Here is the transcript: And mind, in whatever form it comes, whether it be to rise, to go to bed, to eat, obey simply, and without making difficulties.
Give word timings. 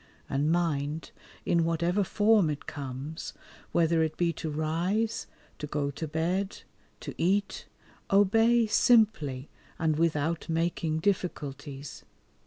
And 0.27 0.51
mind, 0.51 1.11
in 1.45 1.63
whatever 1.63 2.03
form 2.03 2.49
it 2.49 2.65
comes, 2.65 3.33
whether 3.71 4.01
it 4.01 4.17
be 4.17 4.33
to 4.33 4.49
rise, 4.49 5.27
to 5.59 5.67
go 5.67 5.91
to 5.91 6.07
bed, 6.07 6.63
to 7.01 7.13
eat, 7.19 7.67
obey 8.09 8.65
simply, 8.65 9.47
and 9.77 9.97
without 9.97 10.49
making 10.49 11.01
difficulties. 11.01 12.03